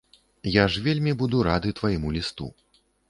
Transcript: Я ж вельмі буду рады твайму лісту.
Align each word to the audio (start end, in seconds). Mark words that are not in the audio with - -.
Я 0.51 0.63
ж 0.75 0.81
вельмі 0.87 1.13
буду 1.19 1.43
рады 1.49 1.75
твайму 1.81 2.15
лісту. 2.17 2.49